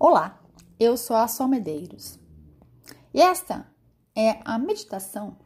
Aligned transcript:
Olá, 0.00 0.40
eu 0.78 0.96
sou 0.96 1.16
a 1.16 1.26
Sol 1.26 1.48
Medeiros 1.48 2.20
e 3.12 3.20
esta 3.20 3.66
é 4.14 4.40
a 4.44 4.56
meditação 4.56 5.36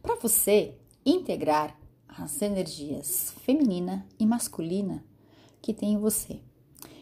para 0.00 0.14
você 0.14 0.78
integrar 1.04 1.76
as 2.06 2.40
energias 2.40 3.32
feminina 3.44 4.06
e 4.16 4.24
masculina 4.24 5.04
que 5.60 5.74
tem 5.74 5.94
em 5.94 5.98
você 5.98 6.40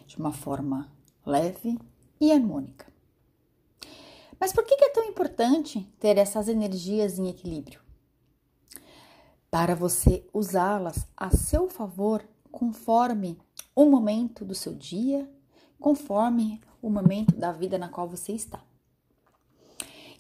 de 0.07 0.17
uma 0.17 0.33
forma 0.33 0.91
leve 1.27 1.79
e 2.19 2.33
harmônica. 2.33 2.91
Mas 4.41 4.55
por 4.55 4.65
que 4.65 4.83
é 4.83 4.89
tão 4.89 5.05
importante 5.05 5.83
ter 6.01 6.17
essas 6.17 6.49
energias 6.49 7.19
em 7.19 7.29
equilíbrio? 7.29 7.83
Para 9.51 9.75
você 9.75 10.27
usá-las 10.33 11.07
a 11.15 11.29
seu 11.29 11.69
favor 11.69 12.27
conforme 12.51 13.39
o 13.75 13.85
momento 13.85 14.47
do 14.47 14.55
seu 14.55 14.73
dia, 14.73 15.31
conforme 15.79 16.59
o 16.87 16.91
momento 16.91 17.35
da 17.35 17.51
vida 17.51 17.77
na 17.77 17.89
qual 17.89 18.09
você 18.09 18.33
está. 18.33 18.63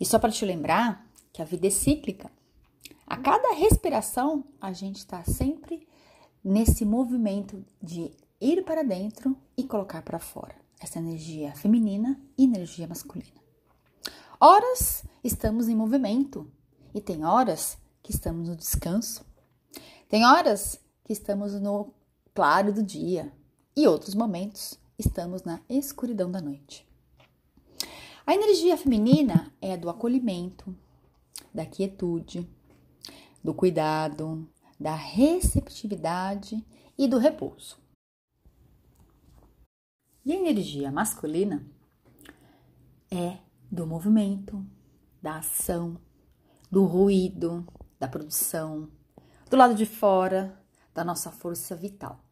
E 0.01 0.05
só 0.05 0.19
para 0.19 0.33
te 0.33 0.45
lembrar 0.45 1.09
que 1.33 1.41
a 1.41 1.45
vida 1.45 1.69
é 1.69 1.71
cíclica. 1.71 2.29
A 3.07 3.17
cada 3.17 3.55
respiração, 3.55 4.45
a 4.61 4.73
gente 4.73 4.97
está 4.97 5.23
sempre 5.23 5.87
nesse 6.43 6.85
movimento 6.85 7.65
de 7.81 8.11
ir 8.41 8.65
para 8.65 8.83
dentro 8.83 9.37
e 9.57 9.63
colocar 9.63 10.03
para 10.03 10.19
fora 10.19 10.57
essa 10.81 10.99
energia 10.99 11.55
feminina 11.55 12.21
e 12.37 12.43
energia 12.43 12.89
masculina. 12.89 13.41
Horas 14.41 15.05
estamos 15.23 15.69
em 15.69 15.77
movimento 15.77 16.51
e 16.93 17.01
tem 17.01 17.25
horas 17.25 17.79
que 18.03 18.11
estamos 18.11 18.49
no 18.49 18.57
descanso. 18.57 19.25
Tem 20.09 20.27
horas 20.27 20.81
que 21.05 21.13
estamos 21.13 21.55
no 21.61 21.95
claro 22.35 22.73
do 22.73 22.83
dia 22.83 23.33
e 23.77 23.87
outros 23.87 24.17
momentos 24.17 24.77
estamos 24.99 25.43
na 25.43 25.61
escuridão 25.69 26.31
da 26.31 26.41
noite. 26.41 26.87
A 28.27 28.35
energia 28.35 28.77
feminina 28.77 29.53
é 29.61 29.75
a 29.75 29.77
do 29.77 29.89
acolhimento, 29.89 30.75
da 31.55 31.65
quietude, 31.65 32.49
do 33.43 33.55
cuidado, 33.55 34.49
da 34.79 34.95
receptividade 34.95 36.65
e 36.99 37.07
do 37.07 37.19
repouso. 37.19 37.79
E 40.25 40.33
a 40.33 40.37
energia 40.37 40.91
masculina 40.91 41.65
é 43.11 43.39
do 43.71 43.87
movimento, 43.87 44.67
da 45.23 45.37
ação, 45.37 46.01
do 46.71 46.85
ruído, 46.85 47.65
da 47.99 48.09
produção, 48.09 48.91
do 49.49 49.57
lado 49.57 49.75
de 49.75 49.87
fora, 49.87 50.61
da 50.93 51.05
nossa 51.05 51.31
força 51.31 51.77
vital. 51.77 52.26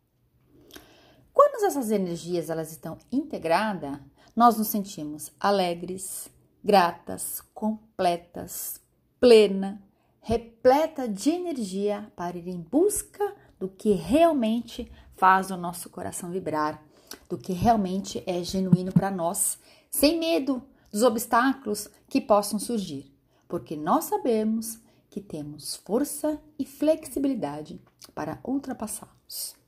Quando 1.35 1.67
essas 1.67 1.91
energias 1.91 2.49
elas 2.49 2.71
estão 2.71 2.97
integradas, 3.11 3.99
nós 4.37 4.57
nos 4.57 4.69
sentimos 4.69 5.33
alegres, 5.41 6.31
gratas, 6.63 7.43
completas, 7.53 8.81
plena, 9.19 9.83
repleta 10.21 11.09
de 11.09 11.31
energia 11.31 12.11
para 12.15 12.39
ir 12.39 12.47
em 12.47 12.61
busca 12.61 13.35
do 13.59 13.69
que 13.69 13.93
realmente 13.93 14.91
faz 15.17 15.51
o 15.51 15.57
nosso 15.57 15.91
coração 15.91 16.31
vibrar, 16.31 16.81
do 17.29 17.37
que 17.37 17.53
realmente 17.53 18.23
é 18.27 18.43
genuíno 18.45 18.93
para 18.93 19.11
nós, 19.11 19.59
sem 19.91 20.19
medo 20.19 20.63
dos 20.93 21.03
obstáculos 21.03 21.89
que 22.09 22.21
possam 22.21 22.61
surgir, 22.61 23.13
porque 23.49 23.77
nós 23.77 24.05
sabemos 24.05 24.79
que 25.11 25.21
temos 25.21 25.75
força 25.77 26.41
e 26.59 26.65
flexibilidade 26.65 27.81
para 28.15 28.39
ultrapassá-los. 28.45 29.64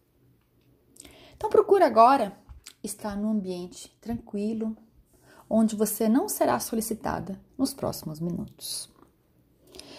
Então 1.37 1.51
procure 1.51 1.85
agora 1.85 2.37
estar 2.83 3.17
num 3.17 3.31
ambiente 3.31 3.97
tranquilo, 4.01 4.77
onde 5.49 5.77
você 5.77 6.09
não 6.09 6.29
será 6.29 6.59
solicitada 6.59 7.41
nos 7.57 7.73
próximos 7.73 8.19
minutos. 8.21 8.91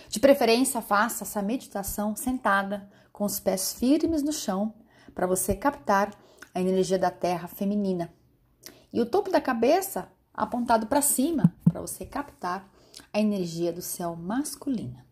De 0.10 0.20
preferência, 0.20 0.82
faça 0.82 1.24
essa 1.24 1.42
meditação 1.42 2.16
sentada, 2.16 2.90
com 3.12 3.24
os 3.24 3.40
pés 3.40 3.74
firmes 3.74 4.24
no 4.24 4.32
chão, 4.32 4.74
para 5.14 5.28
você 5.28 5.56
captar 5.56 6.14
a 6.54 6.62
energia 6.62 7.00
da 7.00 7.12
terra 7.12 7.48
feminina. 7.48 8.14
E 8.92 9.02
o 9.02 9.06
topo 9.06 9.32
da 9.32 9.42
cabeça 9.42 10.12
apontado 10.34 10.88
para 10.88 11.02
cima, 11.02 11.54
para 11.64 11.82
você 11.82 12.06
captar 12.06 12.68
a 13.12 13.20
energia 13.20 13.72
do 13.72 13.82
céu 13.82 14.16
masculina. 14.16 15.06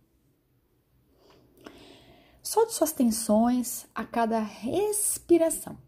Solte 2.41 2.73
suas 2.73 2.91
tensões 2.91 3.85
a 3.93 4.03
cada 4.03 4.39
respiração. 4.39 5.84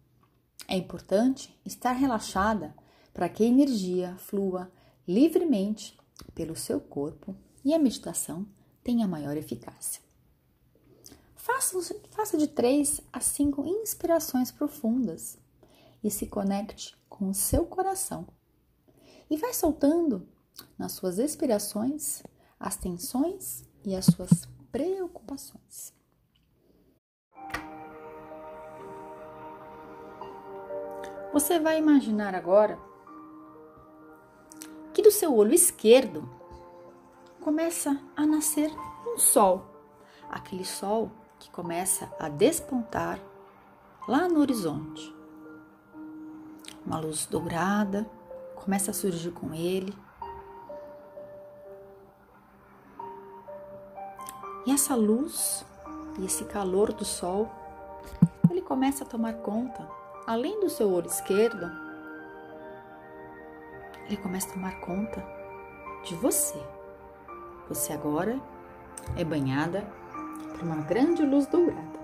É 0.67 0.75
importante 0.75 1.57
estar 1.65 1.93
relaxada 1.93 2.75
para 3.13 3.29
que 3.29 3.43
a 3.43 3.47
energia 3.47 4.15
flua 4.17 4.69
livremente 5.07 5.97
pelo 6.35 6.55
seu 6.55 6.81
corpo 6.81 7.35
e 7.63 7.73
a 7.73 7.79
meditação 7.79 8.45
tenha 8.83 9.07
maior 9.07 9.37
eficácia. 9.37 10.01
Faça, 11.35 11.95
faça 12.11 12.37
de 12.37 12.47
3 12.47 12.99
a 13.13 13.21
5 13.21 13.65
inspirações 13.65 14.51
profundas 14.51 15.37
e 16.03 16.11
se 16.11 16.27
conecte 16.27 16.95
com 17.07 17.29
o 17.29 17.33
seu 17.33 17.65
coração. 17.65 18.27
E 19.29 19.37
vai 19.37 19.53
soltando 19.53 20.27
nas 20.77 20.91
suas 20.91 21.17
expirações 21.17 22.21
as 22.59 22.75
tensões 22.75 23.63
e 23.85 23.95
as 23.95 24.05
suas 24.05 24.47
preocupações. 24.71 25.96
Você 31.33 31.59
vai 31.59 31.77
imaginar 31.77 32.33
agora 32.33 32.79
que 34.93 35.01
do 35.01 35.11
seu 35.11 35.35
olho 35.35 35.53
esquerdo 35.53 36.27
começa 37.41 38.01
a 38.15 38.25
nascer 38.25 38.71
um 39.05 39.17
sol, 39.17 39.65
aquele 40.29 40.65
sol 40.65 41.11
que 41.37 41.51
começa 41.51 42.11
a 42.19 42.29
despontar 42.29 43.19
lá 44.07 44.27
no 44.27 44.39
horizonte. 44.39 45.13
Uma 46.85 46.99
luz 46.99 47.25
dourada 47.25 48.09
começa 48.55 48.91
a 48.91 48.93
surgir 48.93 49.31
com 49.31 49.53
ele. 49.53 49.93
E 54.65 54.71
essa 54.71 54.95
luz 54.95 55.65
e 56.17 56.25
esse 56.25 56.45
calor 56.45 56.91
do 56.91 57.05
sol, 57.05 57.49
ele 58.49 58.61
começa 58.61 59.03
a 59.03 59.07
tomar 59.07 59.33
conta 59.35 59.96
além 60.27 60.59
do 60.59 60.69
seu 60.69 60.91
olho 60.91 61.07
esquerdo, 61.07 61.71
ele 64.05 64.17
começa 64.17 64.49
a 64.49 64.53
tomar 64.53 64.79
conta 64.81 65.23
de 66.03 66.13
você. 66.15 66.61
Você 67.69 67.93
agora 67.93 68.37
é 69.15 69.23
banhada 69.23 69.87
por 70.51 70.63
uma 70.63 70.81
grande 70.81 71.25
luz 71.25 71.47
dourada. 71.47 71.97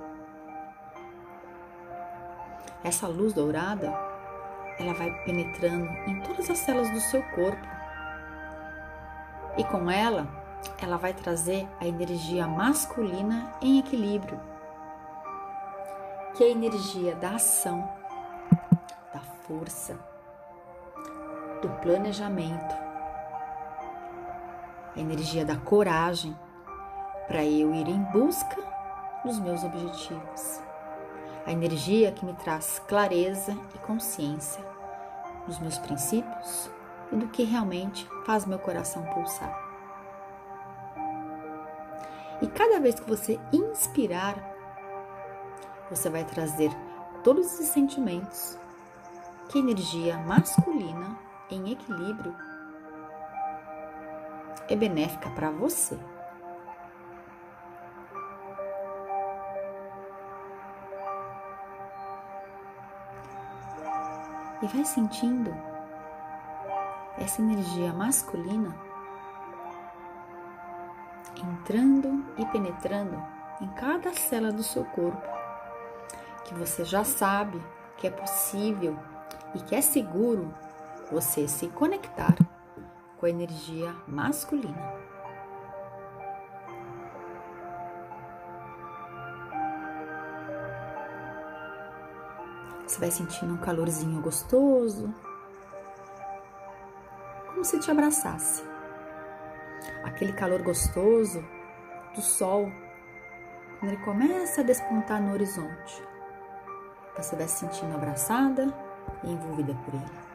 Essa 2.81 3.07
luz 3.07 3.34
dourada, 3.34 3.94
ela 4.79 4.94
vai 4.94 5.11
penetrando 5.25 5.85
em 6.07 6.22
todas 6.22 6.50
as 6.50 6.59
células 6.59 6.90
do 6.91 7.00
seu 7.01 7.22
corpo. 7.31 7.67
E 9.57 9.63
com 9.66 9.91
ela, 9.91 10.28
ela 10.81 10.97
vai 10.97 11.13
trazer 11.13 11.67
a 11.79 11.85
energia 11.85 12.47
masculina 12.47 13.53
em 13.61 13.79
equilíbrio, 13.79 14.40
que 16.35 16.44
é 16.44 16.47
a 16.47 16.51
energia 16.51 17.16
da 17.16 17.35
ação, 17.35 18.03
força, 19.47 19.97
do 21.61 21.69
planejamento, 21.81 22.75
a 24.95 24.99
energia 24.99 25.45
da 25.45 25.57
coragem 25.57 26.37
para 27.27 27.43
eu 27.43 27.73
ir 27.73 27.87
em 27.87 28.03
busca 28.11 28.61
dos 29.25 29.39
meus 29.39 29.63
objetivos, 29.63 30.61
a 31.45 31.51
energia 31.51 32.11
que 32.11 32.25
me 32.25 32.33
traz 32.35 32.79
clareza 32.87 33.57
e 33.75 33.77
consciência 33.79 34.63
dos 35.45 35.59
meus 35.59 35.77
princípios 35.77 36.69
e 37.11 37.16
do 37.16 37.28
que 37.28 37.43
realmente 37.43 38.07
faz 38.25 38.46
meu 38.46 38.59
coração 38.59 39.03
pulsar. 39.13 39.61
E 42.41 42.47
cada 42.47 42.79
vez 42.79 42.99
que 42.99 43.09
você 43.09 43.39
inspirar, 43.51 44.35
você 45.89 46.09
vai 46.09 46.23
trazer 46.23 46.72
todos 47.23 47.46
esses 47.46 47.67
sentimentos 47.67 48.57
que 49.49 49.59
energia 49.59 50.17
masculina 50.19 51.17
em 51.49 51.72
equilíbrio 51.72 52.35
é 54.69 54.75
benéfica 54.75 55.29
para 55.31 55.51
você. 55.51 55.97
E 64.61 64.67
vai 64.67 64.85
sentindo 64.85 65.53
essa 67.17 67.41
energia 67.41 67.91
masculina 67.93 68.73
entrando 71.37 72.25
e 72.37 72.46
penetrando 72.46 73.22
em 73.61 73.67
cada 73.69 74.13
célula 74.13 74.53
do 74.53 74.63
seu 74.63 74.85
corpo, 74.85 75.22
que 76.46 76.53
você 76.53 76.85
já 76.85 77.03
sabe 77.03 77.61
que 77.97 78.07
é 78.07 78.11
possível 78.11 78.97
e 79.55 79.59
que 79.59 79.76
é 79.76 79.82
seguro 79.82 80.53
você 81.11 81.47
se 81.47 81.67
conectar 81.67 82.35
com 83.17 83.26
a 83.26 83.29
energia 83.29 83.96
masculina. 84.08 85.03
Você 92.85 93.00
vai 93.00 93.11
sentindo 93.11 93.53
um 93.53 93.58
calorzinho 93.58 94.22
gostoso, 94.22 95.14
como 97.47 97.64
se 97.64 97.79
te 97.79 97.90
abraçasse. 97.90 98.64
Aquele 100.03 100.34
calor 100.34 100.61
gostoso 100.61 101.44
do 102.14 102.22
sol, 102.22 102.72
quando 103.79 103.94
ele 103.94 104.03
começa 104.03 104.61
a 104.61 104.64
despontar 104.64 105.22
no 105.22 105.34
horizonte. 105.34 106.03
Você 107.16 107.35
vai 107.35 107.47
se 107.47 107.59
sentindo 107.59 107.96
abraçada 107.96 108.73
e 109.23 109.32
envolvida 109.32 109.73
por 109.85 109.94
ele. 109.94 110.34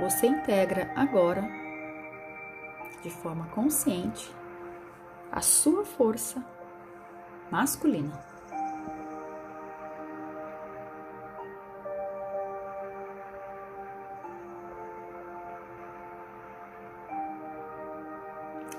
Você 0.00 0.26
integra 0.26 0.92
agora, 0.96 1.48
de 3.02 3.10
forma 3.10 3.46
consciente, 3.54 4.34
a 5.30 5.40
sua 5.40 5.84
força 5.84 6.44
masculina. 7.50 8.31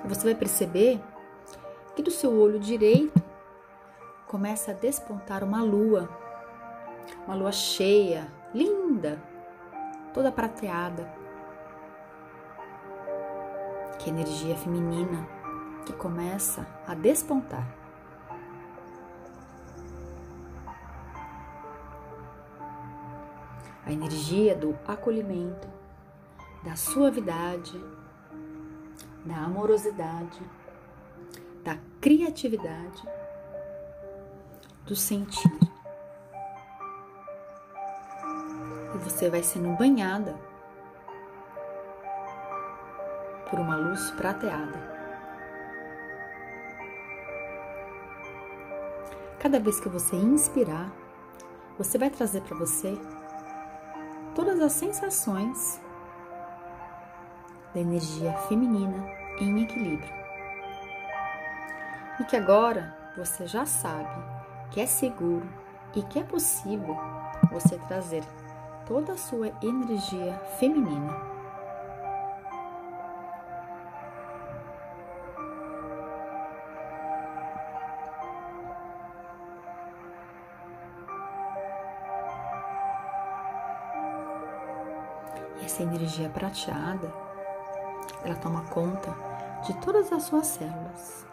Você 0.06 0.26
vai 0.26 0.36
perceber 0.36 1.02
que 1.96 2.02
do 2.02 2.12
seu 2.12 2.32
olho 2.38 2.60
direito 2.60 3.22
começa 4.28 4.72
a 4.72 4.74
despontar 4.74 5.44
uma 5.44 5.64
lua, 5.64 6.10
uma 7.26 7.36
lua 7.36 7.52
cheia, 7.52 8.28
linda, 8.54 9.22
toda 10.14 10.32
prateada. 10.32 11.08
Que 13.98 14.10
energia 14.10 14.56
feminina 14.58 15.26
que 15.86 15.94
começa 15.94 16.68
a 16.86 16.94
despontar. 16.94 17.66
A 23.86 23.92
energia 23.92 24.56
do 24.56 24.78
acolhimento, 24.88 25.68
da 26.64 26.76
suavidade, 26.76 27.80
da 29.26 29.38
amorosidade, 29.38 30.42
da 31.64 31.78
criatividade, 32.02 33.04
do 34.86 34.96
sentir. 34.96 35.52
E 38.94 38.98
você 38.98 39.30
vai 39.30 39.42
sendo 39.42 39.76
banhada 39.78 40.36
por 43.50 43.60
uma 43.60 43.76
luz 43.76 44.12
prateada. 44.12 44.94
Cada 49.40 49.60
vez 49.60 49.80
que 49.80 49.90
você 49.90 50.16
inspirar, 50.16 50.92
você 51.78 51.98
vai 51.98 52.10
trazer 52.10 52.42
para 52.42 52.58
você 52.58 52.98
todas 54.34 54.60
as 54.62 54.72
sensações 54.74 55.80
da 57.74 57.80
energia 57.80 58.34
feminina 58.50 59.06
em 59.40 59.64
equilíbrio. 59.64 60.14
E 62.20 62.24
que 62.24 62.36
agora 62.36 62.96
você 63.18 63.48
já 63.48 63.66
sabe 63.66 64.24
que 64.72 64.80
é 64.80 64.86
seguro 64.86 65.48
e 65.96 66.02
que 66.04 66.20
é 66.20 66.24
possível 66.24 66.96
você 67.52 67.78
trazer 67.88 68.24
toda 68.86 69.14
a 69.14 69.18
sua 69.18 69.52
energia 69.62 70.34
feminina 70.60 71.34
essa 85.74 85.82
energia 85.82 86.30
prateada, 86.30 87.12
ela 88.24 88.36
toma 88.36 88.64
conta 88.66 89.14
de 89.66 89.74
todas 89.82 90.12
as 90.12 90.24
suas 90.24 90.48
células. 90.48 91.26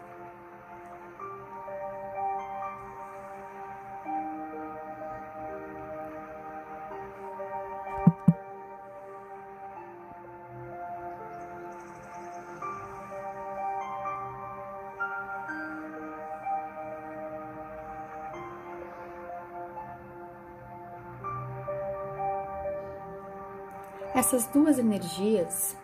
Essas 24.13 24.45
duas 24.47 24.77
energias, 24.77 25.75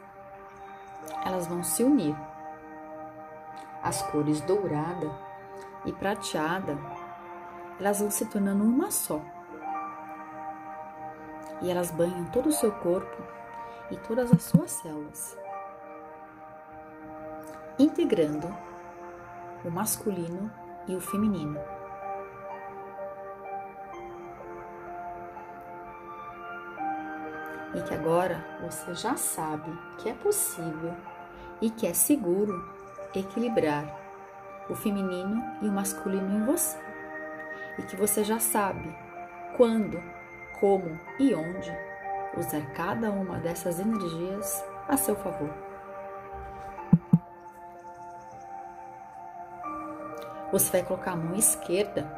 elas 1.27 1.45
vão 1.45 1.61
se 1.61 1.83
unir. 1.83 2.15
As 3.83 4.01
cores 4.01 4.39
dourada 4.41 5.11
e 5.85 5.91
prateada, 5.91 6.77
elas 7.79 7.99
vão 7.99 8.09
se 8.09 8.25
tornando 8.25 8.63
uma 8.63 8.89
só. 8.89 9.21
E 11.61 11.69
elas 11.69 11.91
banham 11.91 12.25
todo 12.25 12.47
o 12.47 12.51
seu 12.51 12.71
corpo 12.71 13.21
e 13.91 13.97
todas 13.97 14.31
as 14.31 14.43
suas 14.43 14.71
células, 14.71 15.37
integrando 17.79 18.47
o 19.65 19.71
masculino 19.71 20.51
e 20.87 20.95
o 20.95 21.01
feminino. 21.01 21.59
e 27.77 27.81
que 27.81 27.93
agora 27.93 28.43
você 28.61 28.93
já 28.95 29.15
sabe 29.15 29.71
que 29.97 30.09
é 30.09 30.13
possível 30.13 30.95
e 31.61 31.69
que 31.69 31.87
é 31.87 31.93
seguro 31.93 32.63
equilibrar 33.15 33.85
o 34.69 34.75
feminino 34.75 35.43
e 35.61 35.67
o 35.67 35.71
masculino 35.71 36.37
em 36.37 36.45
você. 36.45 36.77
E 37.77 37.83
que 37.83 37.95
você 37.95 38.23
já 38.23 38.39
sabe 38.39 38.95
quando, 39.55 40.01
como 40.59 40.99
e 41.19 41.33
onde 41.33 41.71
usar 42.37 42.61
cada 42.73 43.11
uma 43.11 43.39
dessas 43.39 43.79
energias 43.79 44.63
a 44.87 44.97
seu 44.97 45.15
favor. 45.15 45.53
Você 50.51 50.71
vai 50.71 50.83
colocar 50.83 51.11
a 51.11 51.15
mão 51.15 51.35
esquerda 51.35 52.09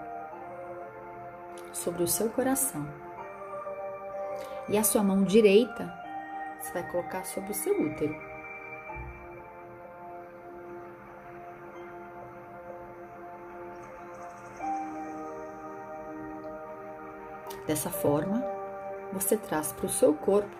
sobre 1.73 2.03
o 2.03 2.07
seu 2.07 2.29
coração 2.29 2.87
e 4.67 4.77
a 4.77 4.83
sua 4.83 5.01
mão 5.01 5.23
direita 5.23 5.91
você 6.59 6.73
vai 6.73 6.91
colocar 6.91 7.25
sobre 7.25 7.51
o 7.51 7.55
seu 7.55 7.73
útero. 7.81 8.28
Dessa 17.69 17.91
forma, 17.91 18.43
você 19.13 19.37
traz 19.37 19.71
para 19.71 19.85
o 19.85 19.89
seu 19.89 20.15
corpo 20.15 20.57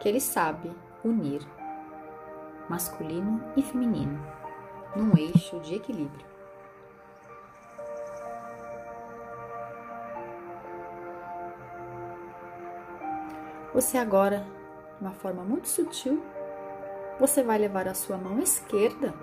que 0.00 0.08
ele 0.08 0.20
sabe 0.20 0.68
unir 1.04 1.40
masculino 2.68 3.40
e 3.56 3.62
feminino 3.62 4.20
num 4.96 5.16
eixo 5.16 5.60
de 5.60 5.76
equilíbrio. 5.76 6.26
Você 13.72 13.96
agora, 13.96 14.44
de 14.98 15.04
uma 15.04 15.12
forma 15.12 15.44
muito 15.44 15.68
sutil, 15.68 16.20
você 17.20 17.40
vai 17.40 17.56
levar 17.56 17.86
a 17.86 17.94
sua 17.94 18.18
mão 18.18 18.40
esquerda 18.40 19.14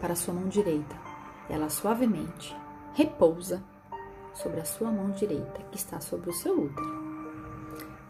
para 0.00 0.14
a 0.14 0.16
sua 0.16 0.32
mão 0.32 0.48
direita. 0.48 0.96
Ela 1.50 1.68
suavemente 1.68 2.61
repousa 2.94 3.62
sobre 4.34 4.60
a 4.60 4.64
sua 4.64 4.90
mão 4.90 5.10
direita, 5.10 5.62
que 5.70 5.76
está 5.76 6.00
sobre 6.00 6.30
o 6.30 6.32
seu 6.32 6.64
útero. 6.64 7.02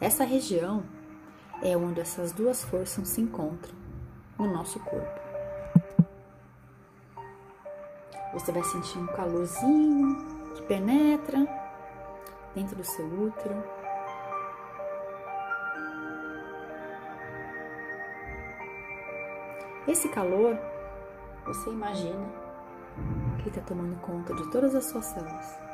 Essa 0.01 0.25
região 0.25 0.83
é 1.63 1.77
onde 1.77 2.01
essas 2.01 2.33
duas 2.33 2.63
forças 2.65 3.09
se 3.09 3.21
encontram 3.21 3.75
no 4.39 4.53
nosso 4.53 4.81
corpo. 4.81 5.21
Você 8.33 8.51
vai 8.51 8.65
sentir 8.65 8.99
um 8.99 9.07
calorzinho 9.09 10.17
que 10.55 10.63
penetra 10.63 11.47
dentro 12.55 12.77
do 12.77 12.85
seu 12.85 13.07
útero. 13.07 13.63
Esse 19.87 20.09
calor, 20.09 20.59
você 21.45 21.71
imagina 21.71 22.42
que 23.39 23.49
está 23.49 23.61
tomando 23.63 24.01
conta 24.01 24.35
de 24.35 24.51
todas 24.51 24.75
as 24.75 24.85
suas 24.87 25.07
células. 25.07 25.72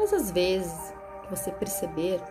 Todas 0.00 0.14
as 0.14 0.30
vezes 0.30 0.94
que 1.22 1.28
você 1.28 1.52
perceber 1.52 2.22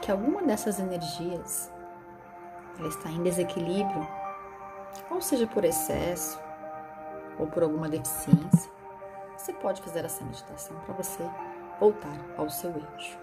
que 0.00 0.10
alguma 0.10 0.42
dessas 0.42 0.80
energias 0.80 1.70
ela 2.78 2.88
está 2.88 3.10
em 3.10 3.22
desequilíbrio, 3.22 4.08
ou 5.10 5.20
seja 5.20 5.46
por 5.46 5.62
excesso 5.62 6.40
ou 7.38 7.46
por 7.46 7.62
alguma 7.62 7.86
deficiência, 7.86 8.72
você 9.36 9.52
pode 9.52 9.82
fazer 9.82 10.06
essa 10.06 10.24
meditação 10.24 10.74
para 10.86 10.94
você 10.94 11.22
voltar 11.78 12.18
ao 12.38 12.48
seu 12.48 12.72
eixo. 12.94 13.18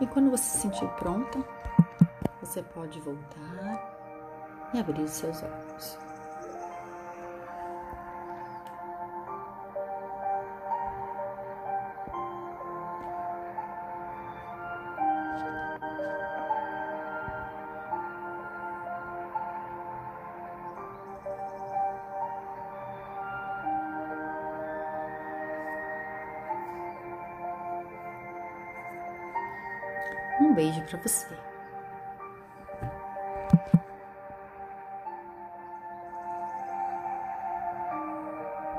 E 0.00 0.06
quando 0.06 0.30
você 0.30 0.44
se 0.44 0.58
sentir 0.58 0.86
pronta, 0.98 1.38
você 2.40 2.62
pode 2.62 3.00
voltar 3.00 4.70
e 4.74 4.78
abrir 4.78 5.02
os 5.02 5.10
seus 5.10 5.42
olhos. 5.42 6.05
Beijo 30.56 30.80
para 30.82 30.98
você. 30.98 31.26